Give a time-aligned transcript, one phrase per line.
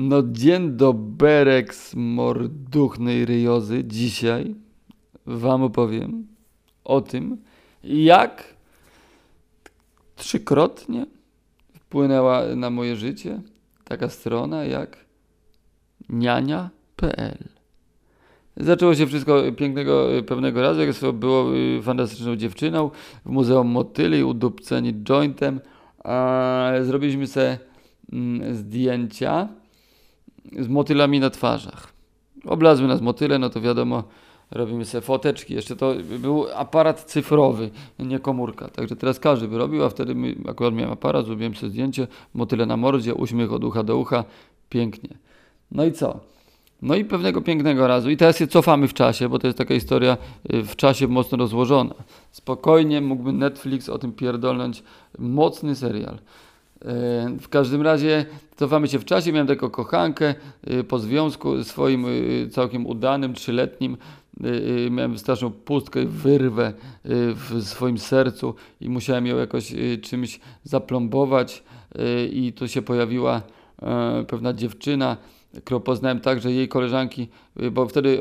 [0.00, 3.84] No dzień doberek z morduchnej ryjozy.
[3.84, 4.54] Dzisiaj
[5.26, 6.26] wam opowiem
[6.84, 7.36] o tym,
[7.84, 8.54] jak
[10.16, 11.06] trzykrotnie
[11.74, 13.40] wpłynęła na moje życie
[13.84, 15.04] taka strona jak
[16.08, 17.38] niania.pl.
[18.56, 22.90] Zaczęło się wszystko pięknego pewnego razu, jak było y, fantastyczną dziewczyną
[23.26, 25.60] w Muzeum Motyli, udupceni jointem.
[26.82, 27.58] Zrobiliśmy sobie
[28.12, 29.48] mm, zdjęcia
[30.58, 31.92] z motylami na twarzach.
[32.44, 34.02] Oblazły nas motyle, no to wiadomo,
[34.50, 35.54] robimy sobie foteczki.
[35.54, 38.68] Jeszcze to był aparat cyfrowy, nie komórka.
[38.68, 40.14] Także teraz każdy by robił, a wtedy
[40.48, 44.24] akurat miałem aparat, zrobiłem sobie zdjęcie, motyle na mordzie, uśmiech od ucha do ucha,
[44.68, 45.10] pięknie.
[45.70, 46.20] No i co?
[46.82, 49.74] No i pewnego pięknego razu, i teraz się cofamy w czasie, bo to jest taka
[49.74, 50.16] historia
[50.52, 51.94] y, w czasie mocno rozłożona.
[52.30, 54.82] Spokojnie mógłby Netflix o tym pierdolnąć
[55.18, 56.18] mocny serial.
[57.40, 59.32] W każdym razie cofamy się w czasie.
[59.32, 60.34] Miałem taką kochankę
[60.70, 63.96] y, po związku swoim y, całkiem udanym, trzyletnim.
[64.90, 66.72] Miałem straszną pustkę, wyrwę
[67.34, 71.62] w swoim sercu i musiałem ją jakoś czymś zaplombować.
[72.32, 73.42] I tu się pojawiła
[73.82, 75.16] e, pewna dziewczyna,
[75.64, 77.28] którą poznałem tak, że jej koleżanki,
[77.72, 78.18] bo wtedy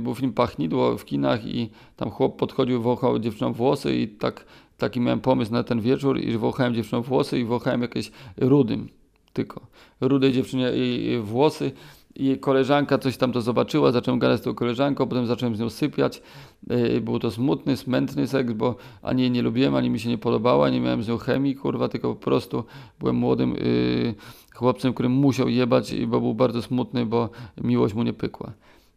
[0.00, 4.44] był film Pachnidło w kinach i tam chłop podchodził, wąchał dziewczyną włosy i tak
[4.78, 8.88] taki miałem pomysł na ten wieczór i wąchałem dziewczyną włosy i wąchałem jakieś rudym
[9.32, 9.66] tylko.
[10.00, 11.72] Rudej dziewczynie i włosy
[12.16, 15.70] i koleżanka coś tam to zobaczyła, zacząłem gadać z tą koleżanką, potem zacząłem z nią
[15.70, 16.22] sypiać.
[16.70, 20.18] Yy, był to smutny, smętny seks, bo ani jej nie lubiłem, ani mi się nie
[20.18, 22.64] podobała, nie miałem z nią chemii, kurwa, tylko po prostu
[23.00, 24.14] byłem młodym yy,
[24.54, 28.52] chłopcem, którym musiał jebać, bo był bardzo smutny, bo miłość mu nie pykła.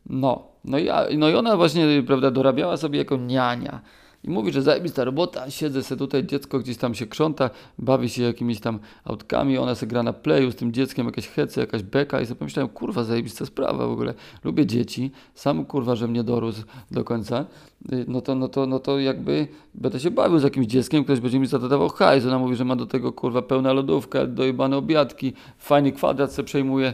[0.10, 3.82] No, no i, no i ona właśnie, prawda, dorabiała sobie jako niania.
[4.28, 8.24] I mówi, że zajebista robota, siedzę sobie tutaj, dziecko gdzieś tam się krząta, bawi się
[8.24, 12.22] jakimiś tam autkami, ona sobie gra na playu z tym dzieckiem, jakieś hece, jakaś beka
[12.22, 14.14] i sobie pomyślałem, kurwa, zajebista sprawa w ogóle.
[14.44, 17.46] Lubię dzieci, sam kurwa, że mnie dorósł do końca,
[17.92, 21.20] y, no to, no to, no to jakby będę się bawił z jakimś dzieckiem, ktoś
[21.20, 22.26] będzie mi za to dawał hajs.
[22.26, 26.94] Ona mówi, że ma do tego kurwa pełna lodówka, dojebane obiadki, fajny kwadrat se przejmuje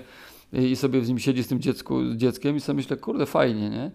[0.54, 3.70] y, i sobie z nim siedzi z tym dziecku, dzieckiem i sobie myślę, kurde, fajnie,
[3.70, 3.92] nie?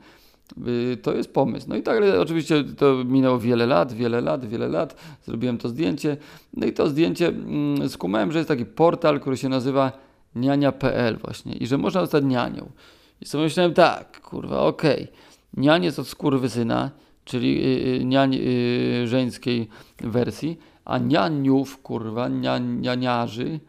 [0.66, 1.66] Y, to jest pomysł.
[1.68, 4.96] No i tak oczywiście to minęło wiele lat, wiele lat, wiele lat.
[5.24, 6.16] Zrobiłem to zdjęcie.
[6.54, 9.92] No i to zdjęcie mm, skumałem, że jest taki portal, który się nazywa
[10.34, 12.70] niania.pl właśnie i że można zostać nianią.
[13.20, 15.02] I sobie myślałem tak, kurwa, okej.
[15.02, 15.14] Okay.
[15.56, 16.90] Nianie od skurwysyna,
[17.24, 19.68] czyli yy, niań yy, żeńskiej
[20.00, 22.28] wersji, a nianiów, kurwa,
[22.58, 23.60] nianiarzy,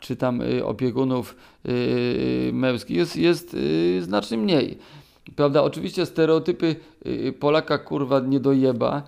[0.00, 3.56] czy tam yy, opiekunów yy, męskich jest, jest
[4.00, 4.78] znacznie mniej.
[5.36, 6.76] Prawda, oczywiście stereotypy
[7.06, 9.02] y, Polaka kurwa nie dojeba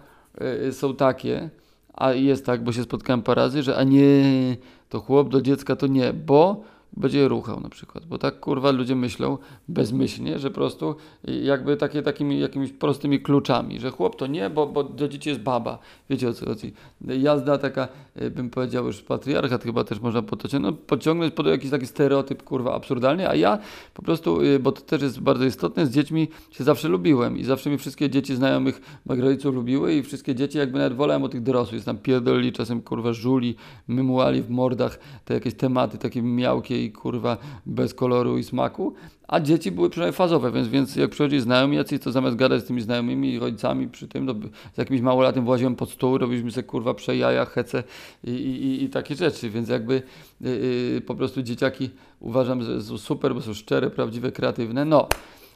[0.69, 1.51] y, są takie,
[1.95, 4.57] a jest tak, bo się spotkałem parę razy, że a nie,
[4.89, 6.65] to chłop do dziecka to nie, bo
[6.97, 9.39] będzie ruchał na przykład, bo tak kurwa ludzie myślą
[9.69, 14.67] bezmyślnie, że po prostu jakby takie takimi jakimiś prostymi kluczami, że chłop to nie, bo,
[14.67, 15.79] bo do dzieci jest baba.
[16.11, 16.73] Wiecie o co chodzi.
[17.07, 20.23] Jazda taka, e, bym powiedział już patriarchat chyba też można
[20.61, 23.59] no, pociągnąć pod jakiś taki stereotyp kurwa absurdalny, a ja
[23.95, 27.45] po prostu, e, bo to też jest bardzo istotne, z dziećmi się zawsze lubiłem i
[27.45, 31.29] zawsze mi wszystkie dzieci znajomych moich rodziców lubiły i wszystkie dzieci jakby nawet wolałem o
[31.29, 33.57] tych dorosłych, jest tam pierdolili czasem kurwa żuli,
[33.89, 38.95] mymuali w mordach te jakieś tematy takie miałkie i kurwa bez koloru i smaku,
[39.29, 42.67] a dzieci były przynajmniej fazowe, więc, więc jak przychodzi znajomi jacyś, to zamiast gadać z
[42.67, 44.35] tymi znajomymi i rodzicami przy tym, no,
[44.75, 47.83] z jakimś małolatem właziłem pod stół, robiliśmy sobie kurwa przejaja, hece
[48.25, 50.03] i, i, i takie rzeczy, więc jakby
[50.41, 50.51] yy,
[50.95, 55.09] yy, po prostu dzieciaki uważam, że są super, bo są szczere, prawdziwe, kreatywne, no,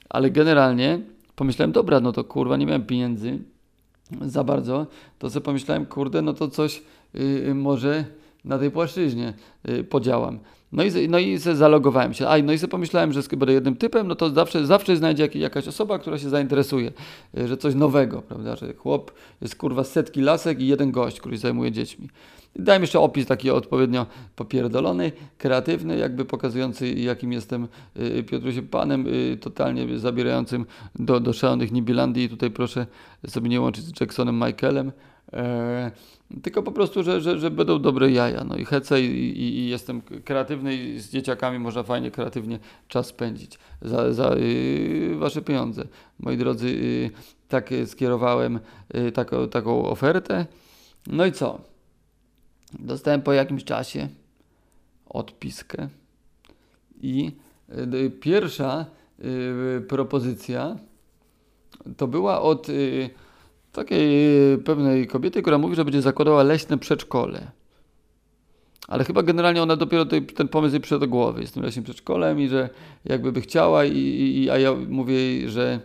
[0.09, 1.01] ale generalnie
[1.37, 3.39] pomyślałem, dobra, no to kurwa, nie miałem pieniędzy
[4.21, 4.87] za bardzo,
[5.19, 6.83] to sobie pomyślałem, kurde, no to coś
[7.15, 8.05] yy, może
[8.45, 9.35] na tej płaszczyźnie
[9.69, 10.39] y, podziałam.
[10.73, 12.29] No i, no i zalogowałem się.
[12.29, 15.69] A, no i sobie pomyślałem, że będę jednym typem, no to zawsze, zawsze znajdzie jakaś
[15.69, 16.93] osoba, która się zainteresuje,
[17.39, 21.37] y, że coś nowego, prawda, że chłop jest kurwa setki lasek i jeden gość, który
[21.37, 22.09] się zajmuje dziećmi.
[22.57, 29.07] Dałem jeszcze opis taki odpowiednio popierdolony, kreatywny, jakby pokazujący, jakim jestem y, Piotrusie Panem,
[29.41, 32.25] totalnie zabierającym do, do szalonych Nibilandii.
[32.25, 32.87] I tutaj proszę
[33.29, 34.93] sobie nie łączyć z Jacksonem Michaelem.
[36.43, 38.45] Tylko po prostu, że, że, że będą dobre jaja.
[38.45, 39.07] No i hece i,
[39.41, 45.15] i, i, jestem kreatywny i z dzieciakami można fajnie, kreatywnie czas spędzić za, za y,
[45.19, 45.85] wasze pieniądze.
[46.19, 47.11] Moi drodzy, y,
[47.49, 48.61] tak skierowałem
[48.95, 50.47] y, taką, taką ofertę.
[51.07, 51.61] No i co?
[52.79, 54.09] Dostałem po jakimś czasie
[55.07, 55.89] odpiskę
[57.03, 57.33] i
[57.95, 58.87] y, pierwsza
[59.25, 60.77] y, propozycja
[61.97, 63.11] to była od y,
[63.73, 67.51] takiej pewnej kobiety, która mówi, że będzie zakładała leśne przedszkole.
[68.89, 71.41] Ale chyba generalnie ona dopiero tej, ten pomysł jej przyszedł do głowy.
[71.41, 72.69] Jestem leśnym przedszkolem i że
[73.05, 73.99] jakby by chciała, i,
[74.43, 75.81] i, a ja mówię jej, że,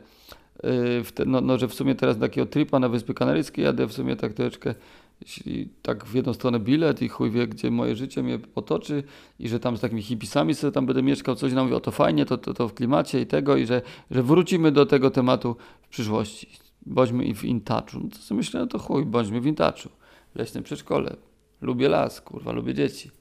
[0.64, 3.94] yy, te, no, no, że w sumie teraz takiego tripa na Wyspy Kanaryjskie jadę w
[3.94, 4.76] sumie tak troszeczkę
[5.22, 9.04] jeśli tak w jedną stronę bilet i chuj wie, gdzie moje życie mnie potoczy
[9.40, 11.92] i że tam z takimi hipisami sobie tam będę mieszkał, coś nam mówi, o to
[11.92, 13.81] fajnie, to, to, to w klimacie i tego i że,
[14.12, 16.65] że wrócimy do tego tematu w przyszłości.
[16.86, 18.00] Bądźmy w intaczu.
[18.04, 19.90] No to sobie myślę, no to chuj, bądźmy w intaczu.
[20.36, 21.16] Leśnym przedszkole.
[21.62, 23.12] Lubię las, kurwa, lubię dzieci.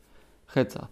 [0.46, 0.88] Heca.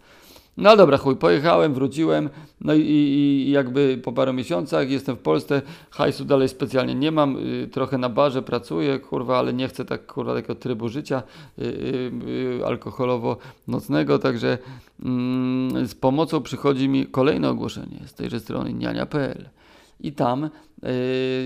[0.57, 2.29] No dobra, chuj, pojechałem, wróciłem,
[2.61, 7.37] no i, i, jakby po paru miesiącach jestem w Polsce, hajsu dalej specjalnie nie mam,
[7.37, 11.23] y, trochę na barze pracuję, kurwa, ale nie chcę tak, kurwa, takiego trybu życia
[11.59, 14.57] y, y, alkoholowo-nocnego, także
[15.05, 19.49] mm, z pomocą przychodzi mi kolejne ogłoszenie z tejże strony niania.pl
[19.99, 20.49] i tam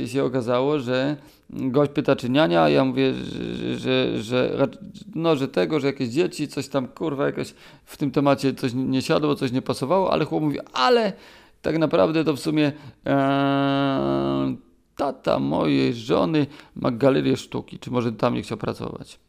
[0.04, 1.18] y, się okazało, że
[1.50, 4.68] gość pyta, czy niania, a ja mówię, że, że, że,
[5.16, 7.54] no, że tego, że jakieś dzieci, coś tam, kurwa, jakoś
[7.86, 11.14] w tym temacie coś nie siadło, coś nie pasowało, ale chłop mówi, ale
[11.62, 12.72] tak naprawdę to w sumie
[13.06, 14.56] e,
[14.96, 19.20] tata mojej żony ma galerię sztuki, czy może tam nie chciał pracować.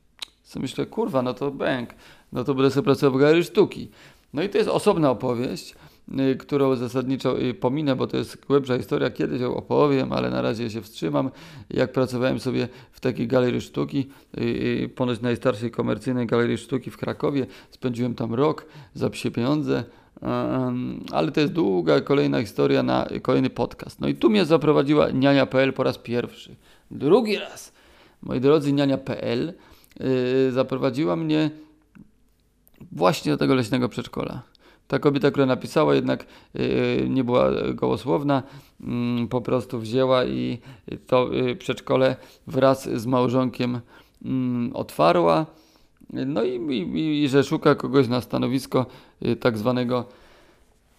[0.43, 1.95] Co myślę, kurwa, no to bęk,
[2.33, 3.91] no to będę sobie pracował w galerii sztuki.
[4.33, 5.75] No i to jest osobna opowieść,
[6.39, 10.71] którą zasadniczo y, pominę, bo to jest głębsza historia, kiedyś ją opowiem, ale na razie
[10.71, 11.31] się wstrzymam.
[11.71, 14.09] Jak pracowałem sobie w takiej galerii sztuki,
[14.39, 19.85] y, ponoć najstarszej komercyjnej galerii sztuki w Krakowie, spędziłem tam rok za psie pieniądze,
[21.13, 24.01] ale to jest długa kolejna historia na kolejny podcast.
[24.01, 26.57] No i tu mnie zaprowadziła niania.pl po raz pierwszy.
[26.91, 27.73] Drugi raz,
[28.23, 29.53] moi drodzy, niania.pl
[30.51, 31.51] zaprowadziła mnie
[32.93, 34.43] właśnie do tego leśnego przedszkola.
[34.89, 36.27] Ta kobieta, która napisała, jednak
[36.57, 38.43] y, nie była gołosłowna,
[38.81, 40.59] mm, po prostu wzięła i
[41.07, 43.81] to y, przedszkole wraz z małżonkiem
[44.25, 45.47] mm, otwarła.
[46.11, 48.87] No i, i, i że szuka kogoś na stanowisko
[49.27, 50.05] y, tak zwanego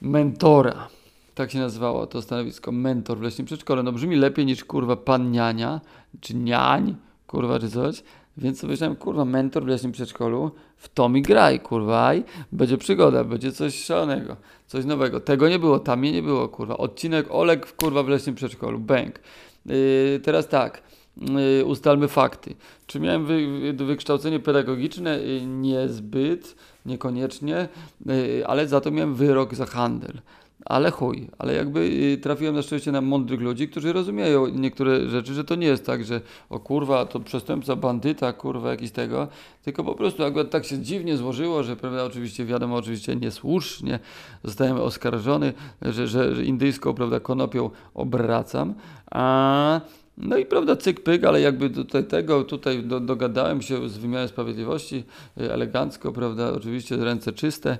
[0.01, 0.87] mentora.
[1.35, 3.83] Tak się nazywało to stanowisko, mentor w leśnym przedszkole.
[3.83, 5.81] No brzmi lepiej niż kurwa pan niania,
[6.19, 6.95] czy niań,
[7.27, 8.03] kurwa, czy coś.
[8.37, 12.77] Więc sobie myślałem, kurwa, mentor w leśnym przedszkolu, w to mi graj, kurwa, i będzie
[12.77, 14.35] przygoda, będzie coś szalonego,
[14.67, 15.19] coś nowego.
[15.19, 16.77] Tego nie było, tam mnie nie było, kurwa.
[16.77, 19.19] Odcinek Olek, kurwa, w leśnym przedszkolu, bęk.
[19.65, 20.83] Yy, teraz tak,
[21.17, 22.55] yy, ustalmy fakty.
[22.87, 25.19] Czy miałem wy, wykształcenie pedagogiczne?
[25.19, 26.55] Yy, niezbyt,
[26.85, 27.67] niekoniecznie,
[28.05, 30.21] yy, ale za to miałem wyrok za handel.
[30.65, 35.33] Ale chuj, ale jakby y, trafiłem na szczęście na mądrych ludzi, którzy rozumieją niektóre rzeczy,
[35.33, 39.27] że to nie jest tak, że o kurwa, to przestępca, bandyta, kurwa, jakiś tego,
[39.63, 43.99] tylko po prostu jakby tak się dziwnie złożyło, że prawda, oczywiście wiadomo, oczywiście niesłusznie
[44.43, 48.73] zostałem oskarżony, że, że, że indyjską, prawda, konopią obracam,
[49.11, 49.81] a
[50.19, 54.27] no i prawda, cyk pyk, ale jakby tutaj tego, tutaj do, dogadałem się z wymiarem
[54.27, 55.03] sprawiedliwości
[55.37, 57.77] y, elegancko, prawda, oczywiście ręce czyste,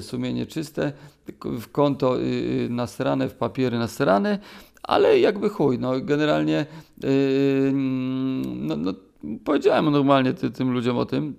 [0.00, 0.92] sumienie czyste,
[1.44, 4.38] w konto y, nasrane, w papiery nasrane,
[4.82, 6.66] ale jakby chuj, no generalnie
[8.44, 8.94] no, no,
[9.44, 11.34] powiedziałem normalnie ty, tym ludziom o tym,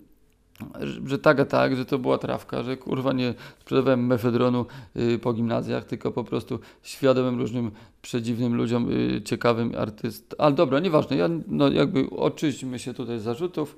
[1.06, 4.66] że tak a tak, że to była trawka, że kurwa nie sprzedawałem mefedronu
[4.96, 7.72] y, po gimnazjach, tylko po prostu świadomym różnym
[8.02, 10.36] przedziwnym ludziom, y, ciekawym artyst.
[10.38, 13.76] Ale dobra, nieważne, ja, no jakby oczyśćmy się tutaj z zarzutów.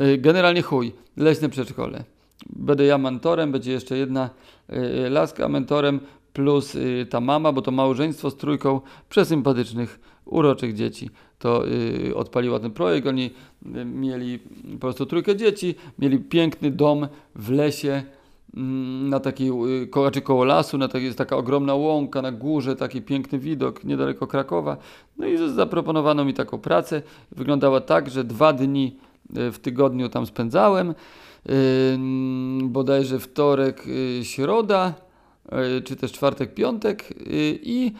[0.00, 2.04] Y, generalnie chuj, leśne przedszkole.
[2.46, 4.30] Będę ja mentorem, będzie jeszcze jedna
[5.06, 6.00] y, laska mentorem,
[6.32, 11.10] plus y, ta mama, bo to małżeństwo z trójką przesympatycznych, uroczych dzieci.
[11.38, 11.64] To
[12.14, 13.30] odpaliła ten projekt, oni
[13.84, 14.38] mieli
[14.72, 18.02] po prostu trójkę dzieci, mieli piękny dom w lesie,
[18.56, 19.50] mm, na takiej,
[20.12, 24.26] czy koło lasu, na takiej, jest taka ogromna łąka na górze, taki piękny widok niedaleko
[24.26, 24.76] Krakowa.
[25.16, 27.02] No i zaproponowano mi taką pracę.
[27.32, 28.96] Wyglądała tak, że dwa dni
[29.30, 30.94] w tygodniu tam spędzałem,
[32.62, 33.84] bodajże wtorek,
[34.22, 34.94] środa,
[35.52, 37.14] E, czy też czwartek, piątek e,
[37.62, 37.94] i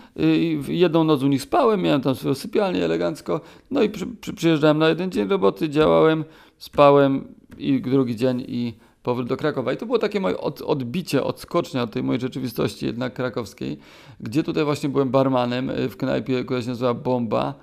[0.69, 3.40] jedną noc u nich spałem, miałem tam swoją sypialnię elegancko,
[3.71, 6.25] no i przy, przy, przyjeżdżałem na jeden dzień roboty, działałem,
[6.59, 9.73] spałem i drugi dzień i powrót do Krakowa.
[9.73, 13.78] I to było takie moje od, odbicie, odskocznia od tej mojej rzeczywistości jednak krakowskiej,
[14.21, 17.55] gdzie tutaj właśnie byłem barmanem w knajpie, która się nazywa Bomba.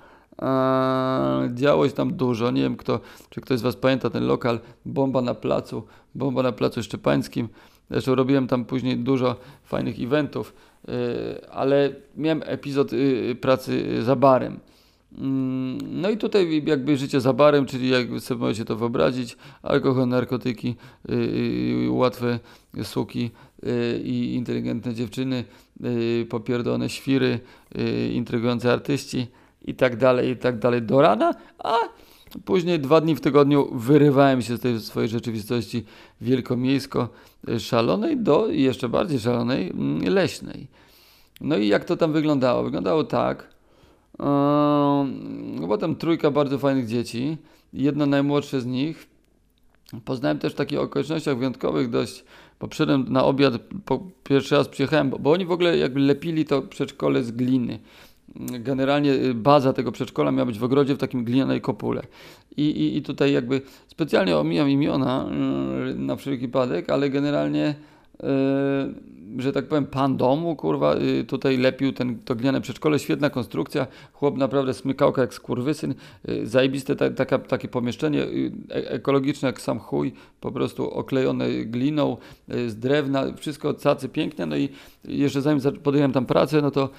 [0.42, 2.50] Eee, działo się tam dużo.
[2.50, 3.00] Nie wiem, kto,
[3.30, 5.82] czy ktoś z Was pamięta ten lokal Bomba na placu,
[6.14, 7.48] Bomba na placu Szczepańskim.
[7.90, 10.54] Zresztą robiłem tam później dużo fajnych eventów,
[10.88, 14.60] y, ale miałem epizod y, pracy za barem.
[15.18, 20.08] Mm, no i tutaj jakby życie za barem, czyli jak sobie możecie to wyobrazić, alkohol,
[20.08, 20.74] narkotyki,
[21.08, 22.38] yy, łatwe
[22.82, 23.30] suki
[23.62, 25.44] yy, i inteligentne dziewczyny,
[25.80, 27.40] yy, popierdolone świry,
[28.12, 29.26] intrygujące artyści
[29.66, 31.76] i tak dalej, i tak dalej do rana, a
[32.44, 35.84] Później dwa dni w tygodniu wyrywałem się z tej swojej rzeczywistości
[36.20, 37.08] wielkomiejsko
[37.48, 40.66] y, szalonej do jeszcze bardziej szalonej mm, leśnej.
[41.40, 42.62] No i jak to tam wyglądało?
[42.62, 43.48] Wyglądało tak.
[45.60, 47.36] Yy, potem trójka bardzo fajnych dzieci.
[47.72, 49.06] Jedno najmłodsze z nich.
[50.04, 52.24] Poznałem też w takich okolicznościach wyjątkowych dość,
[52.60, 53.54] bo przyszedłem na obiad,
[53.84, 57.78] po pierwszy raz przyjechałem, bo, bo oni w ogóle jakby lepili to przedszkole z gliny
[58.40, 62.02] generalnie y, baza tego przedszkola miała być w ogrodzie w takim glinianej kopule.
[62.56, 65.28] I, i, i tutaj jakby specjalnie omijam imiona
[65.86, 67.74] yy, na wszelki wypadek, ale generalnie
[68.22, 68.28] yy,
[69.38, 73.86] że tak powiem, pan domu, kurwa, yy, tutaj lepił ten, to gliniane przedszkole, świetna konstrukcja,
[74.12, 75.94] chłop naprawdę smykałka jak skurwysyn,
[76.28, 82.16] yy, zajebiste ta, taka, takie pomieszczenie, yy, ekologiczne jak sam chuj, po prostu oklejone gliną,
[82.48, 84.68] yy, z drewna, wszystko cacy pięknie, no i
[85.04, 86.90] jeszcze zanim podjąłem tam pracę, no to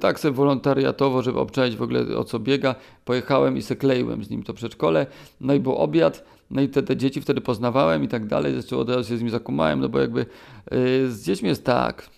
[0.00, 2.74] tak sobie wolontariatowo, żeby obczaić w ogóle o co biega,
[3.04, 5.06] pojechałem i se kleiłem z nim to przedszkole,
[5.40, 8.78] no i był obiad, no i te, te dzieci wtedy poznawałem i tak dalej, zresztą
[8.78, 10.26] od razu się z nim zakumałem, no bo jakby
[10.70, 12.10] yy, z dziećmi jest tak,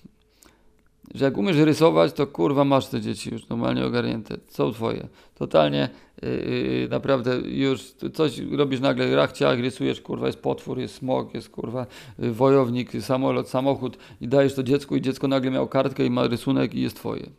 [1.15, 5.09] że jak umiesz rysować, to kurwa masz te dzieci już normalnie ogarnięte, są twoje.
[5.35, 5.89] Totalnie
[6.25, 7.83] yy, naprawdę już
[8.15, 11.87] coś robisz nagle rachciach, rysujesz, kurwa jest potwór, jest smog, jest kurwa
[12.19, 16.27] yy, wojownik, samolot, samochód i dajesz to dziecku i dziecko nagle miał kartkę i ma
[16.27, 17.31] rysunek i jest twoje.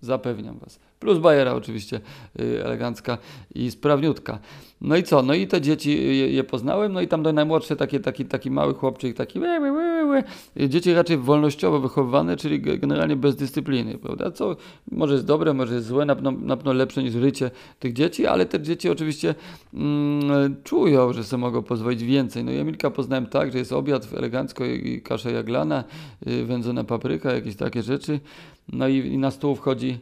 [0.00, 0.78] Zapewniam was.
[1.00, 2.00] Plus bajera oczywiście
[2.38, 3.18] yy, elegancka
[3.54, 4.38] i sprawniutka.
[4.80, 5.22] No i co?
[5.22, 8.50] No i te dzieci je, je poznałem, no i tam do najmłodsze takie, taki, taki
[8.50, 9.40] mały chłopczyk, taki
[10.68, 14.30] dzieci raczej wolnościowo wychowywane, czyli generalnie bez dyscypliny, prawda?
[14.30, 14.56] Co
[14.92, 18.26] może jest dobre, może jest złe, na pewno, na pewno lepsze niż życie tych dzieci,
[18.26, 19.34] ale te dzieci oczywiście
[19.74, 22.44] mm, czują, że sobie mogą pozwolić więcej.
[22.44, 25.84] No i Emilka poznałem tak, że jest obiad elegancko i kasza jaglana,
[26.26, 28.20] yy, wędzona papryka, jakieś takie rzeczy.
[28.72, 29.98] No i, i na stół wchodzi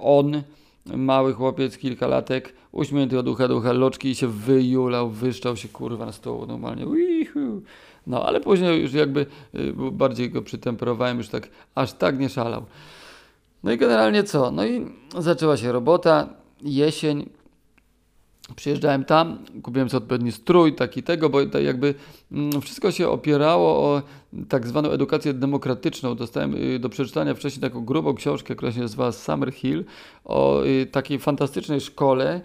[0.00, 0.42] on,
[0.86, 5.68] mały chłopiec, kilka latek, uśmiechnięty od ucha do ucha, loczki i się wyjulał, wyszczał się
[5.68, 6.86] kurwa na stół normalnie.
[6.86, 7.62] Uihu.
[8.06, 12.64] No ale później już jakby y, bardziej go przytemperowałem, już tak aż tak nie szalał.
[13.64, 14.50] No i generalnie co?
[14.50, 14.86] No i
[15.18, 16.28] zaczęła się robota,
[16.62, 17.28] jesień,
[18.56, 21.94] Przyjeżdżałem tam, kupiłem sobie odpowiedni strój, taki tego, bo to jakby
[22.32, 24.02] mm, wszystko się opierało o
[24.48, 26.14] tak zwaną edukację demokratyczną.
[26.14, 29.84] Dostałem y, do przeczytania wcześniej taką grubą książkę, która się nazywa Summer Hill,
[30.24, 32.40] o y, takiej fantastycznej szkole,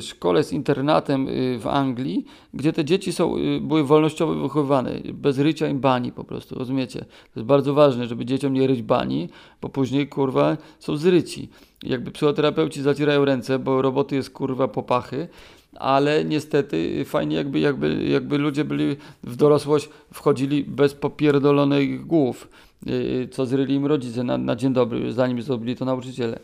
[0.00, 1.26] szkole z internatem
[1.58, 6.54] w Anglii, gdzie te dzieci są, były wolnościowo wychowywane, bez rycia im bani po prostu,
[6.58, 7.00] rozumiecie?
[7.00, 9.28] To jest bardzo ważne, żeby dzieciom nie ryć bani,
[9.62, 11.48] bo później, kurwa, są zryci
[11.82, 15.28] jakby psychoterapeuci zacierają ręce, bo roboty jest kurwa popachy,
[15.74, 22.48] ale niestety fajnie jakby, jakby, jakby ludzie byli w dorosłość, wchodzili bez popierdolonych głów,
[22.86, 26.38] y, co zryli im rodzice na, na dzień dobry, zanim zrobili to nauczyciele.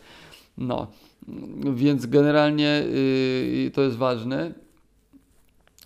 [0.59, 0.87] No,
[1.75, 2.85] więc generalnie
[3.65, 4.55] yy, to jest ważne.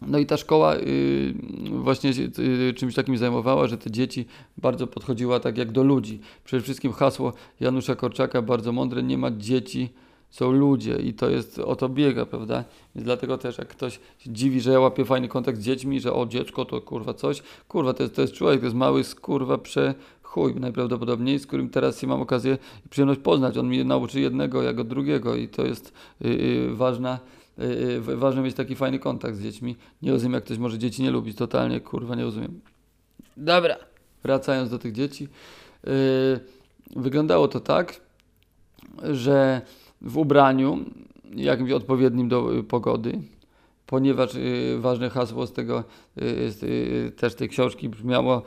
[0.06, 1.34] No i ta szkoła y,
[1.70, 6.20] właśnie y, czymś takim zajmowała, że te dzieci bardzo podchodziła tak jak do ludzi.
[6.44, 9.88] Przede wszystkim hasło Janusza Korczaka, bardzo mądre, nie ma dzieci,
[10.32, 12.64] są ludzie i to jest, o to biega, prawda?
[12.94, 16.12] Więc dlatego też jak ktoś się dziwi, że ja łapię fajny kontakt z dziećmi, że
[16.12, 19.58] o dziecko to kurwa coś, kurwa to jest, to jest człowiek, to jest mały kurwa
[19.58, 19.94] prze
[20.32, 23.58] chuj najprawdopodobniej, z którym teraz mam okazję i przyjemność poznać.
[23.58, 27.18] On mnie nauczy jednego, jak od drugiego i to jest yy, ważna
[27.58, 29.76] yy, ważne mieć taki fajny kontakt z dziećmi.
[30.02, 32.60] Nie rozumiem, jak ktoś może dzieci nie lubić, totalnie, kurwa, nie rozumiem.
[33.36, 33.76] Dobra,
[34.22, 35.28] wracając do tych dzieci.
[35.84, 35.92] Yy,
[36.96, 38.00] wyglądało to tak,
[39.02, 39.62] że
[40.00, 40.84] w ubraniu
[41.34, 43.18] jakimś odpowiednim do y, pogody,
[43.86, 45.84] ponieważ yy, ważne hasło z tego,
[47.16, 48.42] też tej książki brzmiało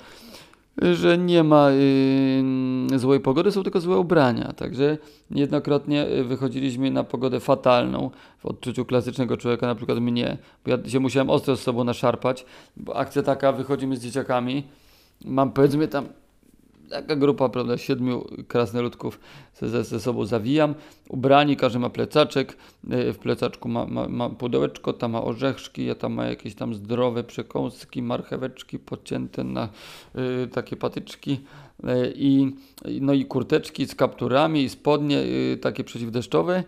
[0.82, 4.54] że nie ma y, złej pogody, są tylko złe ubrania.
[4.54, 4.98] Także
[5.32, 10.78] niejednokrotnie y, wychodziliśmy na pogodę fatalną w odczuciu klasycznego człowieka, na przykład mnie, bo ja
[10.90, 12.46] się musiałem ostro z sobą naszarpać,
[12.78, 14.64] bo akcja taka, wychodzimy z dzieciakami,
[15.26, 16.06] mam powiedzmy tam
[17.02, 19.20] taka grupa, prawda, siedmiu krasnoludków
[19.62, 20.76] ze, ze sobą zawijam.
[21.10, 22.58] Ubrani, każdy ma plecaczek,
[22.90, 26.74] e, w plecaczku ma, ma, ma pudełeczko, tam ma orzeszki, ja tam ma jakieś tam
[26.74, 29.70] zdrowe przekąski, marcheweczki podcięte na
[30.44, 31.32] y, takie patyczki
[31.84, 32.56] y, i,
[33.02, 36.64] no i kurteczki z kapturami i spodnie y, takie przeciwdeszczowe.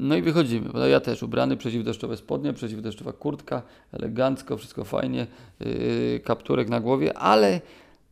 [0.00, 0.88] No i wychodzimy.
[0.90, 5.26] Ja też ubrany, przeciwdeszczowe spodnie, przeciwdeszczowa kurtka, elegancko, wszystko fajnie,
[6.24, 7.60] kapturek na głowie, ale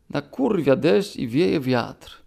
[0.09, 2.21] na kurwia deszcz i wieje wiatr.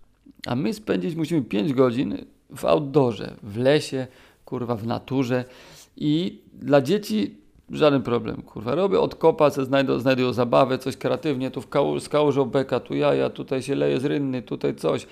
[0.46, 2.18] A my spędzić musimy 5 godzin
[2.56, 4.06] w outdoorze, w lesie,
[4.44, 5.44] kurwa, w naturze.
[5.96, 7.34] I dla dzieci
[7.70, 8.74] żaden problem, kurwa.
[8.74, 9.50] Robię od kopa,
[9.98, 14.00] znajdują zabawę, coś kreatywnie, tu w kał, z kałużą beka, tu jaja, tutaj się leje
[14.00, 15.06] z rynny, tutaj coś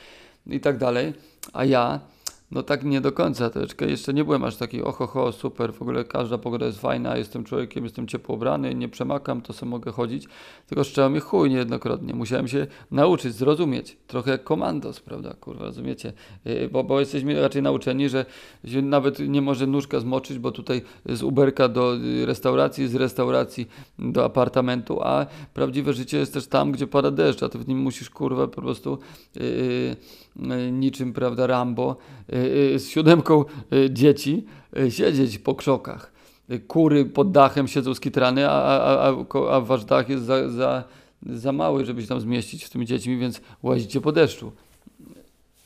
[0.46, 1.12] i tak dalej.
[1.52, 2.00] A ja
[2.50, 5.82] No tak nie do końca, troszeczkę jeszcze nie byłem aż taki oho, ho, super, w
[5.82, 9.92] ogóle każda pogoda jest fajna, jestem człowiekiem, jestem ciepło ubrany, nie przemakam, to sobie mogę
[9.92, 10.26] chodzić,
[10.66, 16.12] tylko szczęło mnie chuj niejednokrotnie, musiałem się nauczyć, zrozumieć, trochę jak komandos, prawda, kurwa, rozumiecie,
[16.44, 18.26] yy, bo, bo jesteśmy raczej nauczeni, że
[18.82, 24.24] nawet nie może nóżka zmoczyć, bo tutaj z Uberka do y, restauracji, z restauracji do
[24.24, 28.10] apartamentu, a prawdziwe życie jest też tam, gdzie pada deszcz, a ty w nim musisz,
[28.10, 28.98] kurwa, po prostu
[29.34, 29.96] yy,
[30.72, 31.96] niczym, prawda, Rambo,
[32.28, 33.44] yy, z siódemką
[33.90, 34.44] dzieci
[34.88, 36.12] siedzieć po krzokach.
[36.68, 40.84] Kury pod dachem siedzą skitrane, a, a, a, a wasz dach jest za, za,
[41.26, 44.52] za mały, żeby się tam zmieścić z tymi dziećmi, więc łazicie po deszczu.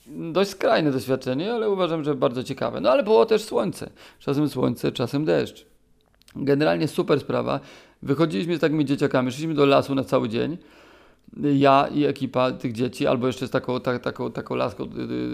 [0.07, 2.81] Dość skrajne doświadczenie, ale uważam, że bardzo ciekawe.
[2.81, 3.89] No ale było też słońce.
[4.19, 5.65] Czasem słońce, czasem deszcz.
[6.35, 7.59] Generalnie super sprawa.
[8.01, 10.57] Wychodziliśmy z takimi dzieciakami, szliśmy do lasu na cały dzień.
[11.37, 14.87] Ja i ekipa tych dzieci, albo jeszcze z taką, tak, taką, taką laską y,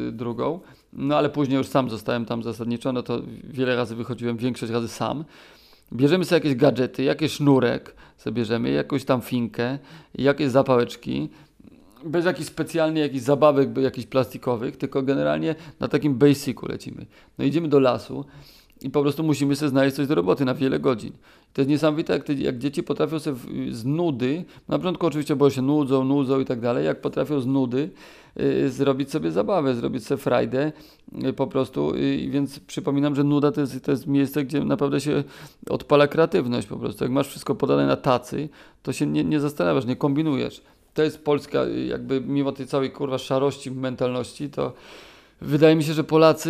[0.08, 0.60] y, drugą.
[0.94, 4.88] No ale później już sam zostałem tam zasadniczo, no to wiele razy wychodziłem, większość razy
[4.88, 5.26] sam.
[5.94, 9.80] Bierzemy sobie jakieś gadżety, jakiś sznurek sobie bierzemy, jakąś tam finkę,
[10.16, 11.30] jakieś zapałeczki,
[12.06, 17.06] bez jakichś specjalnie jakichś zabawek, jakichś plastikowych, tylko generalnie na takim basicu lecimy.
[17.38, 18.26] No idziemy do lasu
[18.82, 21.12] i po prostu musimy sobie znaleźć coś do roboty na wiele godzin.
[21.54, 23.38] To jest niesamowite, jak, te, jak dzieci potrafią sobie
[23.72, 27.46] z nudy, na początku oczywiście, bo się nudzą, nudzą i tak dalej, jak potrafią z
[27.46, 27.90] nudy
[28.40, 30.72] y, zrobić sobie zabawę, zrobić sobie frajdę
[31.30, 35.02] y, po prostu, y, więc przypominam, że nuda to jest, to jest miejsce, gdzie naprawdę
[35.02, 35.24] się
[35.70, 37.04] odpala kreatywność po prostu.
[37.04, 38.50] Jak masz wszystko podane na tacy,
[38.84, 40.62] to się nie, nie zastanawiasz, nie kombinujesz.
[40.94, 44.74] To jest Polska, y, jakby mimo tej całej kurwa szarości mentalności, to
[45.42, 46.50] wydaje mi się, że Polacy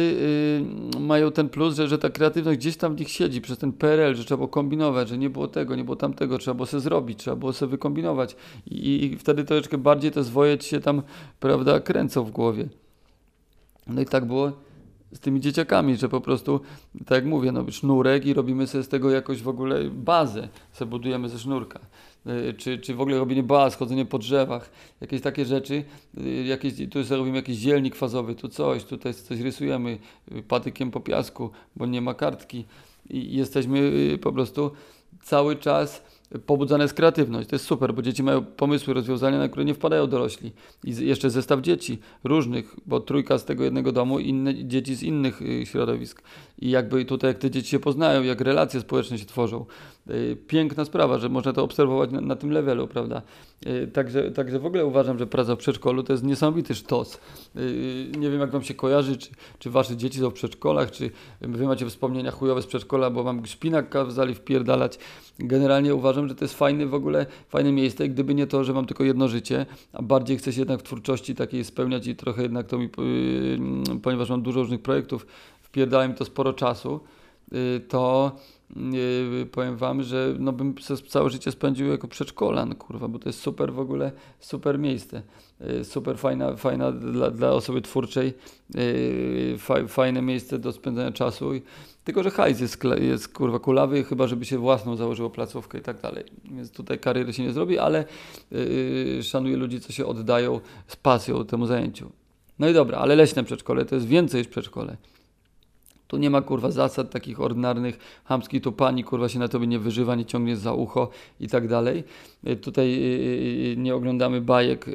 [0.96, 3.72] y, mają ten plus, że, że ta kreatywność gdzieś tam w nich siedzi przez ten
[3.72, 6.82] PRL, że trzeba było kombinować, że nie było tego, nie było tamtego, trzeba było sobie
[6.82, 11.02] zrobić, trzeba było sobie wykombinować i, i wtedy troszeczkę bardziej te zwoje ci się tam,
[11.40, 12.68] prawda, kręcą w głowie.
[13.88, 14.52] No i tak było
[15.12, 16.60] z tymi dzieciakami, że po prostu,
[17.06, 20.92] tak jak mówię, no sznurek i robimy sobie z tego jakoś w ogóle bazę, sobie
[20.92, 21.80] budujemy ze sznurka.
[22.28, 24.72] Y, Czy, czy w ogóle robienie baz, chodzenie po drzewach,
[25.02, 25.84] jakieś takie rzeczy,
[26.18, 29.98] y, jakieś, tu sobie robimy jakiś dzielnik fazowy, tu coś, tutaj coś rysujemy
[30.32, 32.66] y, patykiem po piasku, bo nie ma kartki.
[33.10, 33.92] I jesteśmy
[34.22, 34.72] po prostu
[35.24, 36.04] cały czas
[36.46, 37.50] pobudzana jest kreatywność.
[37.50, 40.52] To jest super, bo dzieci mają pomysły, rozwiązania, na które nie wpadają dorośli.
[40.84, 45.42] I jeszcze zestaw dzieci różnych, bo trójka z tego jednego domu, inne dzieci z innych
[45.42, 46.22] y, środowisk.
[46.60, 49.66] I jakby tutaj, jak te dzieci się poznają, jak relacje społeczne się tworzą.
[50.10, 53.22] Y, piękna sprawa, że można to obserwować na, na tym levelu, prawda?
[53.68, 57.20] Y, także, także w ogóle uważam, że praca w przedszkolu to jest niesamowity sztos.
[57.56, 61.12] Y, nie wiem, jak wam się kojarzy, czy, czy wasze dzieci są w przedszkolach, czy
[61.42, 65.00] wy macie wspomnienia chujowe z przedszkola, bo wam szpinak kazali wpierdalać.
[65.40, 68.86] Generalnie uważam, że to jest fajne w ogóle, fajne miejsce, gdyby nie to, że mam
[68.86, 72.68] tylko jedno życie, a bardziej chcę się jednak w twórczości takiej spełniać i trochę jednak
[72.68, 75.26] to mi, yy, ponieważ mam dużo różnych projektów,
[75.68, 77.00] wpierdala mi to sporo czasu,
[77.52, 78.32] yy, to
[78.76, 80.76] yy, powiem wam, że no bym
[81.08, 85.22] całe życie spędził jako przedszkolan, kurwa, bo to jest super w ogóle, super miejsce,
[85.60, 88.34] yy, super fajna, fajna dla, dla osoby twórczej,
[89.58, 91.52] fa, fajne miejsce do spędzania czasu
[92.04, 96.02] tylko, że hajs jest, jest kurwa kulawy, chyba żeby się własną założyło placówkę i tak
[96.02, 96.24] dalej.
[96.52, 98.06] Więc tutaj kariery się nie zrobi, ale
[99.24, 102.12] szanuję ludzi, co się oddają z pasją temu zajęciu.
[102.60, 104.98] No i dobra, ale leśne przedszkole to jest więcej niż przedszkole.
[106.08, 109.80] Tu nie ma kurwa zasad takich ordynarnych, chamskich, tu pani kurwa się na tobie nie
[109.80, 112.04] wyżywa, nie ciągnie za ucho i tak dalej.
[112.48, 114.86] Y, Tutaj y, y, nie oglądamy bajek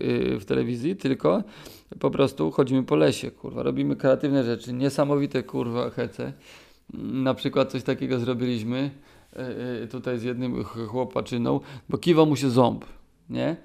[0.40, 1.42] w telewizji, tylko
[2.00, 6.32] po prostu chodzimy po lesie, kurwa, robimy kreatywne rzeczy, niesamowite kurwa hece.
[6.94, 8.90] Na przykład coś takiego zrobiliśmy
[9.90, 12.84] tutaj z jednym ch- chłopaczyną, bo kiwał mu się ząb,
[13.30, 13.56] nie?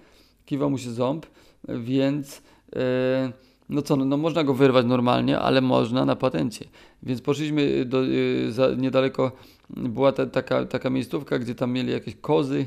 [0.46, 1.26] Kiwał mu się ząb,
[1.70, 6.66] więc y, no co, no, no można go wyrwać normalnie, ale można na patencie.
[7.04, 9.32] Więc poszliśmy do, y, za, niedaleko,
[9.70, 12.66] była ta, taka, taka miejscówka, gdzie tam mieli jakieś kozy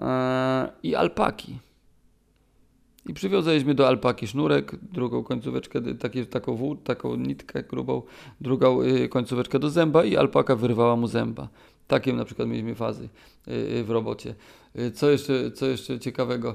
[0.00, 1.58] e, i alpaki.
[3.08, 8.02] I przywiązaliśmy do alpaki sznurek, drugą końcóweczkę, y, takie, taką, włó, taką nitkę grubą,
[8.40, 11.48] drugą y, końcóweczkę do zęba i alpaka wyrwała mu zęba.
[11.86, 13.08] Takie na przykład mieliśmy fazy
[13.48, 14.34] y, y, w robocie.
[14.78, 16.54] Y, Co jeszcze, co jeszcze ciekawego?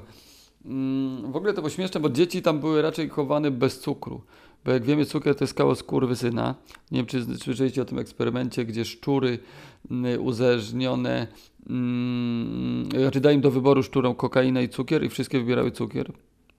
[0.64, 4.20] Mm, W ogóle to było śmieszne, bo dzieci tam były raczej chowane bez cukru.
[4.64, 6.54] Bo jak wiemy, cukier to jest kawał skurwysyna.
[6.90, 9.38] Nie wiem, czy słyszeliście o tym eksperymencie, gdzie szczury
[9.90, 11.26] mm, uzależnione,
[11.70, 16.12] mm, znaczy im do wyboru szczurom kokainę i cukier i wszystkie wybierały cukier.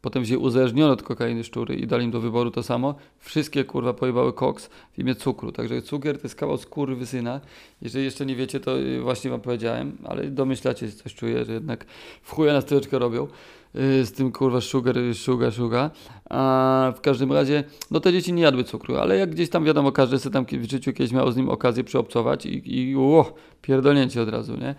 [0.03, 2.95] Potem się uzależniono od kokainy szczury i dali im do wyboru to samo.
[3.19, 5.51] Wszystkie kurwa pojebały koks w imię cukru.
[5.51, 7.41] Także cukier to jest kawał skurwysyna.
[7.81, 11.53] Jeżeli jeszcze nie wiecie, to y, właśnie wam powiedziałem, ale domyślacie się, coś czuję, że
[11.53, 11.85] jednak
[12.21, 13.27] w chuja nas troszeczkę robią.
[13.75, 15.91] Z tym kurwa sugar, sugar, sugar.
[16.29, 19.91] A w każdym razie, no te dzieci nie jadły cukru, ale jak gdzieś tam wiadomo,
[19.91, 24.21] każdy sobie tam w życiu kiedyś miał z nim okazję przyobcować i, i o, pierdolnięcie
[24.21, 24.75] od razu, nie?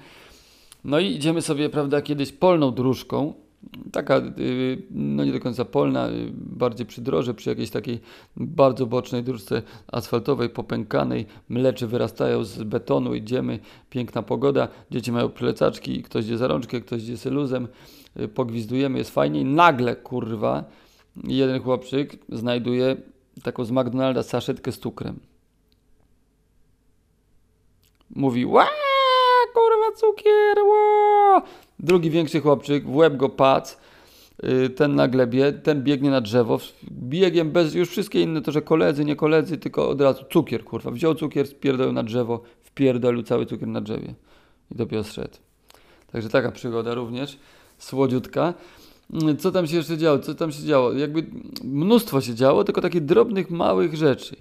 [0.85, 3.35] No i idziemy sobie, prawda, kiedyś polną dróżką,
[3.93, 8.01] taka, y, no nie do końca polna, y, bardziej przy drodze, przy jakiejś takiej
[8.37, 13.59] bardzo bocznej dróżce asfaltowej, popękanej, mlecze wyrastają z betonu, idziemy,
[13.91, 17.69] piękna pogoda, dzieci mają plecaczki, ktoś idzie za rączkę, ktoś idzie seluzem,
[18.21, 20.65] y, pogwizdujemy, jest fajnie i nagle, kurwa,
[21.25, 22.97] jeden chłopczyk znajduje
[23.43, 25.21] taką z McDonalda saszetkę z cukrem.
[28.11, 28.69] Mówi, ła,
[29.55, 31.43] kurwa, cukier, ła.
[31.85, 33.79] Drugi większy chłopczyk, w łeb go pac,
[34.45, 36.59] y, ten na glebie, ten biegnie na drzewo,
[36.91, 40.91] biegiem bez, już wszystkie inne to, że koledzy, nie koledzy, tylko od razu cukier, kurwa.
[40.91, 44.15] Wziął cukier, spierdolił na drzewo, wpierdolił cały cukier na drzewie
[44.71, 45.37] i dopiero zszedł.
[46.13, 47.39] Także taka przygoda również,
[47.79, 48.55] słodziutka.
[49.13, 50.19] Mm, co tam się jeszcze działo?
[50.19, 50.93] Co tam się działo?
[50.93, 51.27] Jakby
[51.65, 54.37] mnóstwo się działo, tylko takich drobnych, małych rzeczy.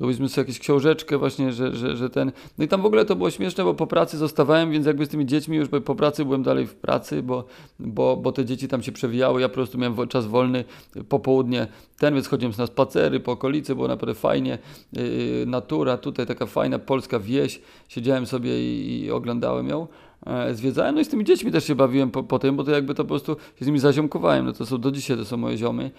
[0.00, 2.32] Robiliśmy sobie jakąś książeczkę właśnie, że, że, że ten...
[2.58, 5.08] No i tam w ogóle to było śmieszne, bo po pracy zostawałem, więc jakby z
[5.08, 7.44] tymi dziećmi już po pracy byłem dalej w pracy, bo,
[7.78, 10.64] bo, bo te dzieci tam się przewijały, ja po prostu miałem czas wolny,
[11.08, 11.66] popołudnie
[11.98, 14.58] ten, więc chodziłem na spacery po okolicy, było naprawdę fajnie,
[14.92, 15.02] yy,
[15.46, 19.86] natura, tutaj taka fajna polska wieś, siedziałem sobie i, i oglądałem ją.
[20.26, 22.70] E, zwiedzałem, no i z tymi dziećmi też się bawiłem po, po tym, bo to
[22.70, 25.36] jakby to po prostu się z nimi zaziomkowałem, no to są do dzisiaj, to są
[25.36, 25.90] moje ziomy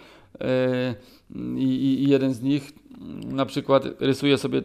[0.41, 0.95] e,
[1.55, 2.73] i, i jeden z nich
[3.25, 4.61] na przykład rysuje sobie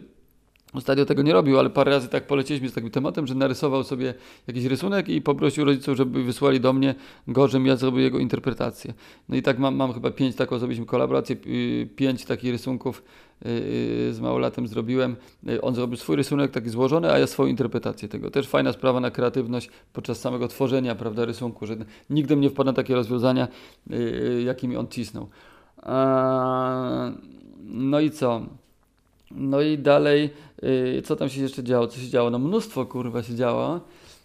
[0.73, 4.13] Ostatnio tego nie robił, ale parę razy tak poleciliśmy z takim tematem, że narysował sobie
[4.47, 6.95] jakiś rysunek i poprosił rodziców, żeby wysłali do mnie
[7.27, 8.93] go, żebym ja zrobił jego interpretację.
[9.29, 13.03] No i tak mam, mam chyba pięć taką, zrobiliśmy kolaborację, y, pięć takich rysunków
[13.45, 13.49] y,
[14.09, 15.15] y, z małolatem zrobiłem.
[15.61, 18.31] On zrobił swój rysunek taki złożony, a ja swoją interpretację tego.
[18.31, 21.75] Też fajna sprawa na kreatywność podczas samego tworzenia, prawda, rysunku, że
[22.09, 23.47] nigdy mnie wpadł na takie rozwiązania,
[24.45, 25.29] jakimi on cisnął.
[27.71, 28.41] No i co?
[29.31, 30.29] No i dalej,
[30.61, 31.87] yy, co tam się jeszcze działo?
[31.87, 32.29] Co się działo?
[32.29, 33.79] No mnóstwo kurwa się działo.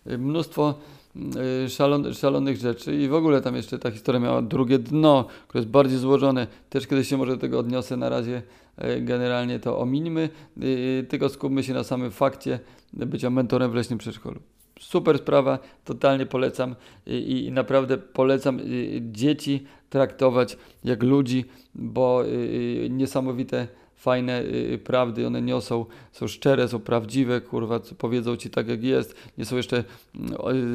[0.06, 0.74] Yy, mnóstwo
[1.14, 5.60] yy, szalon, szalonych rzeczy i w ogóle tam jeszcze ta historia miała drugie dno, które
[5.60, 6.46] jest bardziej złożone.
[6.70, 7.96] Też kiedyś się może do tego odniosę.
[7.96, 8.42] Na razie
[9.00, 10.28] generalnie to ominimy.
[11.08, 12.60] Tylko skupmy się na samym fakcie
[12.92, 14.40] bycia mentorem w leśnym przedszkolu.
[14.80, 16.74] Super sprawa, totalnie polecam
[17.06, 25.26] i, i naprawdę polecam yy, dzieci traktować jak ludzi, bo yy, niesamowite fajne y, prawdy,
[25.26, 29.84] one niosą, są szczere, są prawdziwe, kurwa, powiedzą ci tak jak jest, nie są jeszcze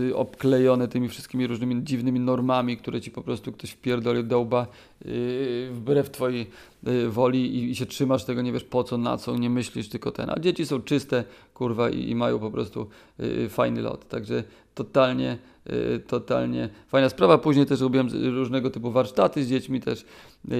[0.09, 4.67] y, obklejone tymi wszystkimi różnymi dziwnymi normami, które ci po prostu ktoś wpierdoli do łba
[5.05, 6.47] y, wbrew twojej
[6.87, 9.89] y, woli i, i, się trzymasz tego, nie wiesz po co, na co, nie myślisz
[9.89, 12.87] tylko ten, a dzieci są czyste, kurwa, i, i mają po prostu
[13.19, 14.43] y, fajny lot, także
[14.75, 15.60] totalnie y,
[16.07, 17.37] totalnie fajna sprawa.
[17.37, 20.05] Później też robiłem różnego typu warsztaty z dziećmi też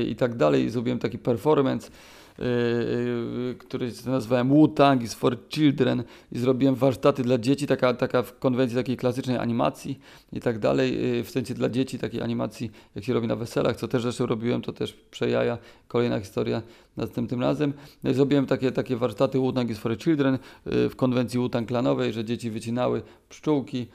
[0.09, 0.69] i tak dalej.
[0.69, 1.91] Zrobiłem taki performance.
[2.39, 8.23] Y, y, który nazwałem Wu-Tang is for Children i zrobiłem warsztaty dla dzieci, taka, taka
[8.23, 9.99] w konwencji takiej klasycznej animacji
[10.33, 13.75] i tak dalej, y, w sensie dla dzieci takiej animacji, jak się robi na weselach,
[13.75, 16.61] co też zresztą robiłem, to też przejaja, kolejna historia
[16.97, 17.73] następnym razem.
[18.03, 22.51] No zrobiłem takie, takie warsztaty Wu-Tang is for Children w konwencji Wu-Tang klanowej, że dzieci
[22.51, 23.87] wycinały pszczółki,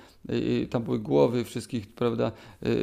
[0.71, 2.33] tam były głowy wszystkich, prawda,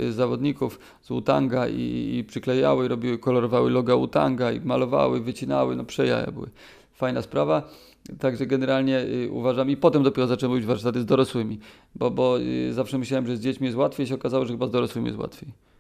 [0.10, 6.32] zawodników z Wu-Tanga i, i przyklejały, robiły, kolorowały loga Wu-Tanga i malowały, wycinały no przejaja
[6.32, 6.50] były.
[6.94, 7.70] Fajna sprawa.
[8.20, 11.60] Także generalnie y, uważam i potem dopiero zacząłem robić warsztaty z dorosłymi,
[11.96, 14.72] bo, bo y, zawsze myślałem, że z dziećmi jest łatwiej, się okazało, że chyba z
[14.72, 15.73] dorosłymi jest łatwiej.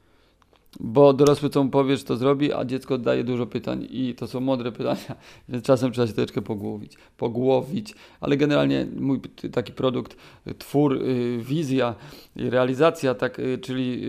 [0.79, 3.87] Bo dorosły co mu powiesz, to zrobi, a dziecko daje dużo pytań.
[3.91, 5.15] I to są mądre pytania,
[5.49, 9.19] więc czasem trzeba się troszeczkę pogłowić, pogłowić, ale generalnie mój
[9.51, 10.17] taki produkt,
[10.57, 11.95] twór, y, wizja,
[12.35, 14.01] realizacja, tak, y, czyli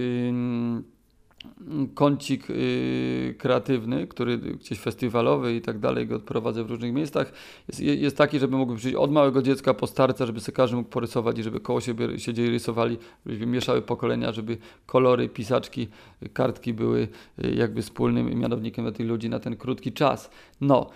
[1.95, 7.33] kącik y, kreatywny, który gdzieś festiwalowy i tak dalej go odprowadzę w różnych miejscach,
[7.69, 10.89] jest, jest taki, żeby mógł przyjść od małego dziecka po starca, żeby sobie każdy mógł
[10.89, 15.89] porysować i żeby koło siebie siedzieli rysowali, żeby mieszały pokolenia, żeby kolory, pisaczki,
[16.33, 17.09] kartki były
[17.45, 20.31] y, jakby wspólnym mianownikiem dla tych ludzi na ten krótki czas.
[20.61, 20.91] No,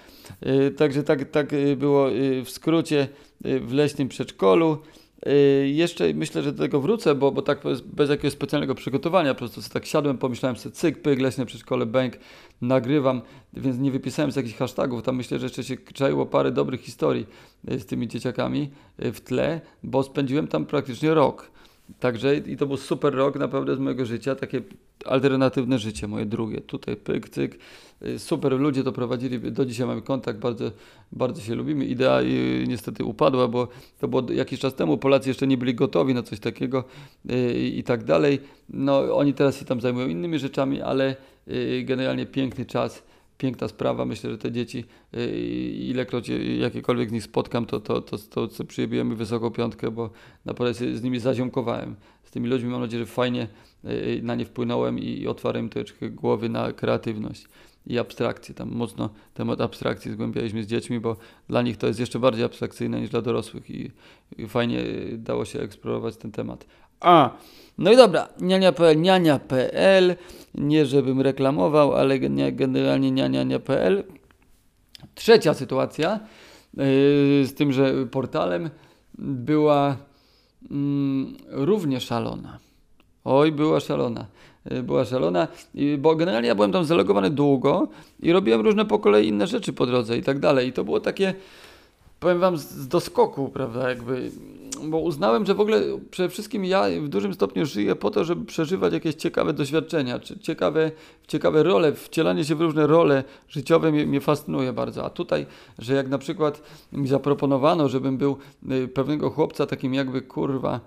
[0.46, 3.08] y, także tak, tak y, było y, w skrócie
[3.46, 4.78] y, w leśnym przedszkolu.
[5.26, 9.38] Yy, jeszcze myślę, że do tego wrócę, bo, bo tak bez, jakiegoś specjalnego przygotowania, po
[9.38, 12.18] prostu sobie tak siadłem, pomyślałem sobie cyk, pyk, leśne przedszkole, bank,
[12.60, 16.80] nagrywam, więc nie wypisałem z jakichś hashtagów, tam myślę, że jeszcze się czaiło parę dobrych
[16.80, 17.26] historii
[17.64, 21.50] yy, z tymi dzieciakami yy, w tle, bo spędziłem tam praktycznie rok.
[22.00, 24.62] Także i to był super rok naprawdę z mojego życia, takie
[25.04, 26.60] alternatywne życie, moje drugie.
[26.60, 27.58] Tutaj pyk, cyk,
[28.06, 30.70] y, super ludzie to prowadzili, do dzisiaj mamy kontakt, bardzo,
[31.12, 31.84] bardzo się lubimy.
[31.84, 36.14] Idea y, niestety upadła, bo to było jakiś czas temu, Polacy jeszcze nie byli gotowi
[36.14, 36.84] na coś takiego
[37.30, 38.40] y, i tak dalej.
[38.68, 41.16] No oni teraz się tam zajmują innymi rzeczami, ale
[41.84, 43.02] generalnie piękny czas
[43.38, 44.04] piękna sprawa.
[44.04, 44.84] Myślę, że te dzieci,
[45.78, 50.10] ilekroć jakiekolwiek z nich spotkam, to, to, to, to, to przyjebujemy wysoką piątkę, bo
[50.44, 51.96] naprawdę z nimi zaziomkowałem.
[52.24, 53.48] Z tymi ludźmi mam nadzieję, że fajnie
[54.22, 57.46] na nie wpłynąłem i otwarłem troszeczkę głowy na kreatywność
[57.86, 58.54] i abstrakcję.
[58.54, 61.16] Tam mocno temat abstrakcji zgłębialiśmy z dziećmi, bo
[61.48, 63.90] dla nich to jest jeszcze bardziej abstrakcyjne niż dla dorosłych i,
[64.38, 66.66] i fajnie dało się eksplorować ten temat.
[67.00, 67.30] A,
[67.78, 70.16] no i dobra, niania.pl, niania.pl,
[70.54, 72.18] nie żebym reklamował, ale
[72.52, 74.04] generalnie niania.pl.
[75.14, 76.20] Trzecia sytuacja
[76.76, 76.84] yy,
[77.46, 78.70] z tymże portalem
[79.18, 79.96] była
[80.70, 82.58] mm, równie szalona.
[83.24, 84.26] Oj, była szalona.
[84.70, 85.48] Yy, była szalona,
[85.98, 87.88] bo generalnie ja byłem tam zalogowany długo
[88.20, 90.68] i robiłem różne po kolei inne rzeczy po drodze i tak dalej.
[90.68, 91.34] I to było takie,
[92.20, 94.30] powiem wam, z doskoku, prawda, jakby
[94.84, 98.44] bo uznałem, że w ogóle przede wszystkim ja w dużym stopniu żyję po to, żeby
[98.44, 100.90] przeżywać jakieś ciekawe doświadczenia, czy ciekawe,
[101.26, 105.04] ciekawe role, wcielanie się w różne role życiowe mnie, mnie fascynuje bardzo.
[105.04, 105.46] A tutaj,
[105.78, 106.62] że jak na przykład
[106.92, 108.36] mi zaproponowano, żebym był
[108.72, 110.80] y, pewnego chłopca takim jakby kurwa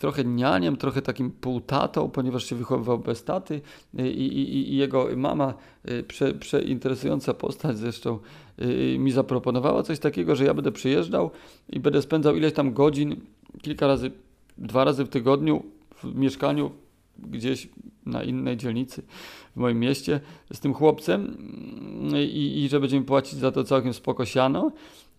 [0.00, 3.60] trochę nianiem, trochę takim półtatą, ponieważ się wychowywał bez taty
[3.98, 5.54] y, i, i, i jego mama,
[5.90, 8.18] y, prze, przeinteresująca postać zresztą,
[8.62, 11.30] y, mi zaproponowała coś takiego, że ja będę przyjeżdżał
[11.68, 13.16] i będę spędzał ileś tam godzin,
[13.62, 14.10] kilka razy,
[14.58, 15.62] dwa razy w tygodniu
[16.02, 16.70] w mieszkaniu
[17.18, 17.68] gdzieś
[18.06, 19.02] na innej dzielnicy
[19.56, 20.20] w moim mieście
[20.52, 21.36] z tym chłopcem
[22.16, 24.72] i, i że będziemy płacić za to całkiem spoko siano,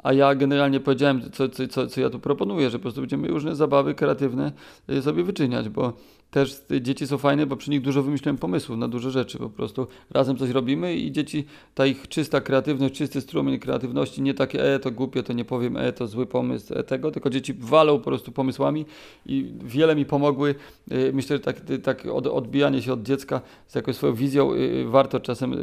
[0.03, 3.27] a ja generalnie powiedziałem, co, co, co, co ja tu proponuję, że po prostu będziemy
[3.27, 4.51] różne zabawy kreatywne
[4.89, 5.93] y, sobie wyczyniać, bo
[6.31, 9.37] też dzieci są fajne, bo przy nich dużo wymyśliłem pomysłów na duże rzeczy.
[9.37, 14.33] Po prostu razem coś robimy i dzieci, ta ich czysta kreatywność, czysty strumień kreatywności, nie
[14.33, 17.53] takie, e, to głupie, to nie powiem, e, to zły pomysł, e, tego, tylko dzieci
[17.53, 18.85] walą po prostu pomysłami
[19.25, 20.55] i wiele mi pomogły.
[20.91, 25.19] Y, myślę, że tak, tak odbijanie się od dziecka z jakąś swoją wizją y, warto
[25.19, 25.55] czasem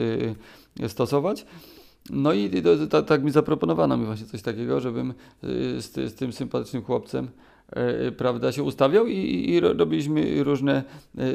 [0.89, 1.47] stosować.
[2.11, 2.51] No i
[3.07, 5.15] tak mi zaproponowano mi właśnie coś takiego, żebym y,
[5.83, 7.29] z, z tym sympatycznym chłopcem
[8.09, 10.85] y, prawda, się ustawiał i, i robiliśmy różne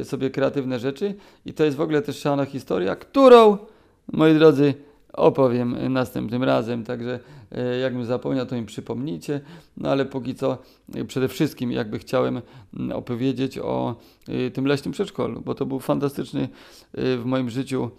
[0.02, 1.16] y, sobie kreatywne rzeczy.
[1.46, 3.58] I to jest w ogóle też szalona historia, którą,
[4.14, 4.74] moi drodzy,
[5.14, 6.84] opowiem następnym razem.
[6.84, 7.20] Także
[7.82, 9.42] jakbym zapomniał, to mi przypomnijcie.
[9.78, 10.58] No ale póki co
[11.08, 12.42] przede wszystkim jakby chciałem
[12.74, 13.96] mm, opowiedzieć o
[14.54, 16.50] tym leśnym przedszkolu, bo to był fantastyczny
[16.94, 17.92] w moim życiu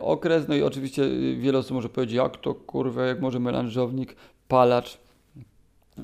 [0.00, 0.48] okres.
[0.48, 4.16] No i oczywiście y, wiele osób może powiedzieć, jak to kurwa, jak może melanżownik,
[4.48, 4.98] palacz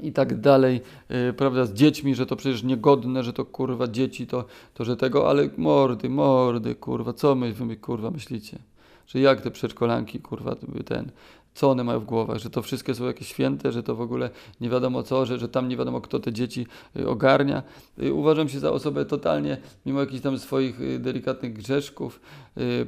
[0.03, 4.27] i tak dalej, yy, prawda, z dziećmi, że to przecież niegodne, że to kurwa dzieci,
[4.27, 8.59] to, to że tego, ale mordy, mordy, kurwa, co my, wy kurwa myślicie?
[9.07, 11.11] Że jak te przedszkolanki, kurwa, ten,
[11.59, 14.31] co one mają w głowach, że to wszystkie są jakieś święte, że to w ogóle
[14.61, 16.67] nie wiadomo co, że, że tam nie wiadomo kto te dzieci
[16.97, 17.63] y, ogarnia.
[18.03, 22.21] Y, uważam się za osobę totalnie, mimo jakichś tam swoich y, delikatnych grzeszków,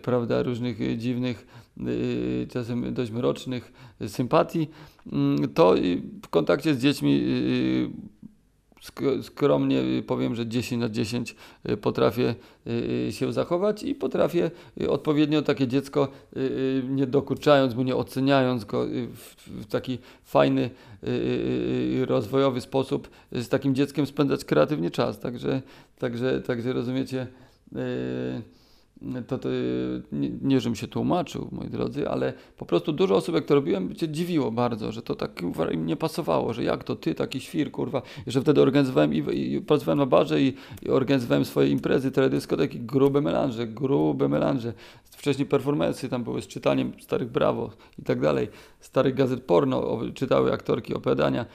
[0.03, 1.47] prawda, różnych dziwnych,
[2.53, 3.73] czasem dość mrocznych
[4.07, 4.69] sympatii,
[5.13, 5.75] mm, to
[6.23, 7.23] w kontakcie z dziećmi
[9.23, 11.37] skromnie powiem, że 10 na 10
[11.69, 12.35] y, potrafię
[12.67, 12.71] y,
[13.09, 14.51] y, się zachować i potrafię
[14.89, 16.09] odpowiednio takie dziecko,
[16.89, 18.87] nie dokuczając mu, nie oceniając go
[19.47, 20.71] w taki fajny,
[22.07, 25.21] rozwojowy sposób z takim dzieckiem spędzać kreatywnie czas.
[25.21, 25.63] Także,
[25.99, 27.27] także, także rozumiecie
[29.27, 29.49] to, to
[30.13, 33.95] nie, nie, żebym się tłumaczył, moi drodzy, ale po prostu dużo osób, jak to robiłem,
[33.95, 37.71] się dziwiło bardzo, że to tak im nie pasowało, że jak to ty, taki świr,
[37.71, 42.81] kurwa, że wtedy organizowałem i, i pracowałem na barze i, i organizowałem swoje imprezy, teledyskoteki,
[42.81, 44.73] grube melanże, grube melanże.
[45.11, 48.49] Wcześniej performance tam były z czytaniem starych Brawo i tak dalej,
[48.81, 51.47] starych gazet porno, czytały aktorki opowiadania,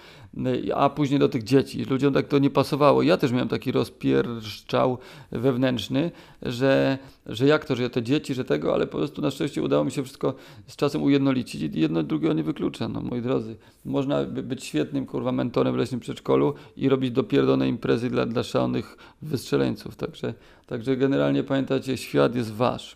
[0.76, 1.86] a później do tych dzieci.
[1.86, 3.04] Ludziom tak to nie pasowało.
[3.04, 4.98] Ja też miałem taki rozpierszczał
[5.32, 9.64] wewnętrzny, że, że jak to, że te dzieci, że tego, ale po prostu na szczęście
[9.64, 10.36] udało mi się wszystko
[10.68, 13.56] z czasem ujednolicić i jedno drugiego nie wyklucza, no moi drodzy.
[13.86, 18.98] Można być świetnym, kurwa, mentorem w leśnym przedszkolu i robić dopierdolone imprezy dla, dla szalonych
[19.22, 19.96] wystrzeleńców.
[19.96, 20.34] Także,
[20.68, 22.96] także generalnie pamiętajcie, świat jest wasz.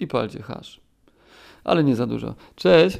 [0.00, 0.80] I palcie hasz.
[1.64, 2.34] Ale nie za dużo.
[2.56, 2.98] Cześć!